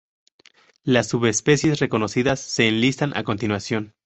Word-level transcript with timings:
Las 0.83 1.09
subespecies 1.09 1.77
reconocidas 1.77 2.39
se 2.39 2.67
enlistan 2.67 3.15
a 3.15 3.23
continuación. 3.23 3.93